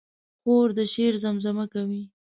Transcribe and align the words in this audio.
خور 0.41 0.67
د 0.77 0.79
شعر 0.93 1.13
زمزمه 1.23 1.65
کوي. 1.73 2.03